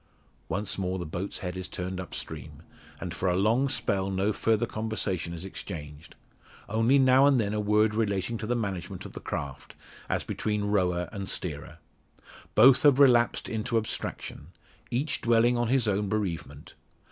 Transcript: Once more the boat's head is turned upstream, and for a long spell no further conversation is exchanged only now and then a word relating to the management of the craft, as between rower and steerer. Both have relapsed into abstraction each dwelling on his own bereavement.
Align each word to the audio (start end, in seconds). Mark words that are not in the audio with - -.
Once 0.49 0.79
more 0.79 0.97
the 0.97 1.05
boat's 1.05 1.41
head 1.45 1.55
is 1.55 1.67
turned 1.67 1.99
upstream, 1.99 2.63
and 2.99 3.13
for 3.13 3.29
a 3.29 3.35
long 3.37 3.69
spell 3.69 4.09
no 4.09 4.33
further 4.33 4.65
conversation 4.65 5.31
is 5.31 5.45
exchanged 5.45 6.15
only 6.67 6.97
now 6.97 7.27
and 7.27 7.39
then 7.39 7.53
a 7.53 7.59
word 7.59 7.93
relating 7.93 8.35
to 8.35 8.47
the 8.47 8.55
management 8.55 9.05
of 9.05 9.13
the 9.13 9.19
craft, 9.19 9.75
as 10.09 10.23
between 10.23 10.63
rower 10.65 11.07
and 11.11 11.29
steerer. 11.29 11.77
Both 12.55 12.81
have 12.81 12.97
relapsed 12.99 13.47
into 13.47 13.77
abstraction 13.77 14.47
each 14.89 15.21
dwelling 15.21 15.55
on 15.55 15.67
his 15.67 15.87
own 15.87 16.09
bereavement. 16.09 16.73